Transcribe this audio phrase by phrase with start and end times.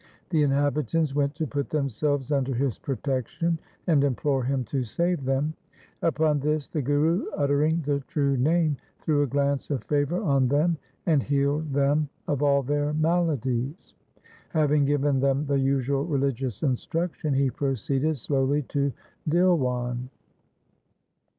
[0.31, 5.53] The inhabitants went to put themselves under his protection and implore him to save them.
[6.01, 10.75] Upon this the Guru uttering the true Name, threw a glance of favour on them
[11.05, 13.93] and healed them of all their maladies.
[14.49, 18.91] Having given them the usual religious instruction he proceeded slowly to
[19.29, 20.09] Dhilwan.